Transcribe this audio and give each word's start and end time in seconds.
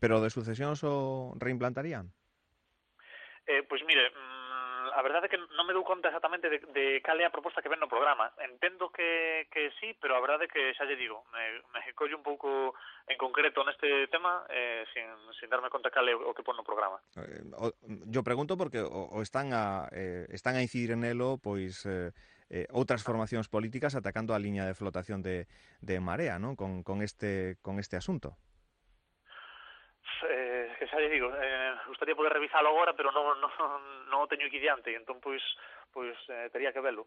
Pero 0.00 0.20
de 0.20 0.30
sucesións 0.30 0.84
o 0.84 1.32
reimplantarían? 1.40 2.12
Eh, 3.46 3.62
pois 3.64 3.80
pues 3.80 3.82
mire, 3.86 4.10
mm, 4.10 4.90
a 4.96 5.02
verdade 5.02 5.26
é 5.26 5.32
que 5.32 5.38
non 5.38 5.64
me 5.64 5.76
dou 5.76 5.86
conta 5.86 6.10
exactamente 6.10 6.50
de, 6.50 6.58
de 6.74 6.98
cal 7.04 7.20
é 7.20 7.24
a 7.24 7.32
proposta 7.32 7.62
que 7.62 7.70
ven 7.70 7.78
no 7.78 7.88
programa. 7.88 8.32
Entendo 8.42 8.90
que, 8.90 9.46
que 9.52 9.70
sí, 9.78 9.94
pero 10.00 10.18
a 10.18 10.24
verdade 10.24 10.48
é 10.48 10.52
que 10.52 10.74
xa 10.74 10.88
lle 10.88 10.98
digo, 10.98 11.22
me, 11.30 11.62
me 11.70 11.80
collo 11.94 12.18
un 12.18 12.26
pouco 12.26 12.74
en 13.06 13.16
concreto 13.16 13.62
neste 13.62 14.10
tema 14.10 14.42
eh, 14.50 14.82
sin, 14.90 15.06
sin 15.38 15.48
darme 15.48 15.70
conta 15.70 15.94
cal 15.94 16.08
é 16.08 16.14
o 16.16 16.34
que 16.34 16.42
pon 16.42 16.58
no 16.58 16.66
programa. 16.66 16.98
Eh, 17.16 17.44
o, 17.54 17.70
mm, 17.86 18.10
yo 18.10 18.26
pregunto 18.26 18.58
porque 18.58 18.82
o, 18.82 19.14
o 19.14 19.22
están, 19.22 19.54
a, 19.54 19.86
eh, 19.94 20.26
están 20.34 20.56
a 20.56 20.64
incidir 20.64 20.98
nelo, 20.98 21.38
pois... 21.38 21.86
Eh, 21.86 22.10
eh, 22.46 22.70
outras 22.70 23.02
formacións 23.02 23.50
políticas 23.50 23.98
atacando 23.98 24.30
a 24.30 24.38
liña 24.38 24.62
de 24.62 24.78
flotación 24.78 25.18
de, 25.18 25.50
de 25.82 25.98
Marea, 25.98 26.38
non? 26.38 26.54
Con, 26.54 26.86
con, 26.86 27.02
este, 27.02 27.58
con 27.58 27.82
este 27.82 27.98
asunto. 27.98 28.38
Eh, 30.24 30.72
que 30.78 30.88
xa 30.88 30.96
lle 30.96 31.12
digo, 31.12 31.28
eh, 31.36 31.76
gustaría 31.92 32.16
poder 32.16 32.32
revisalo 32.32 32.72
agora, 32.72 32.96
pero 32.96 33.12
non, 33.12 33.36
non, 33.36 33.52
non 34.08 34.24
o 34.24 34.30
teño 34.30 34.48
aquí 34.48 34.56
diante, 34.56 34.96
entón 34.96 35.20
pois 35.20 35.44
pois 35.92 36.16
eh, 36.32 36.48
tería 36.48 36.72
que 36.72 36.80
velo. 36.80 37.04